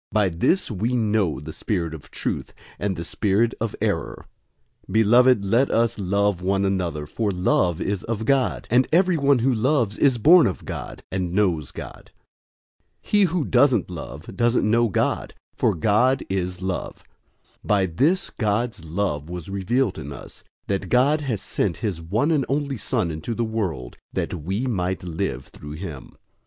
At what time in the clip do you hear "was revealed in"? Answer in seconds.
19.29-20.11